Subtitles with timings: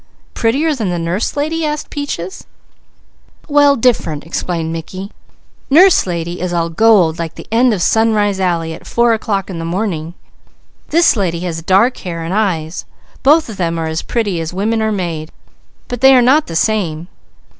[0.33, 2.47] "Prettier than the Nurse Lady?" asked Peaches.
[3.47, 5.11] "Well different," explained Mickey.
[5.69, 9.59] "Nurse Lady is all gold like the end of Sunrise Alley at four o'clock in
[9.59, 10.15] the morning.
[10.89, 12.85] This lady has dark hair and eyes.
[13.21, 15.29] Both of them are as pretty as women are made,
[15.87, 17.07] but they are not the same.